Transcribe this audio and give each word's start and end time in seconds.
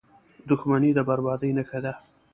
•دښمني 0.49 0.91
د 0.97 0.99
بربادۍ 1.07 1.51
نښه 1.57 1.79
ده. 1.85 1.93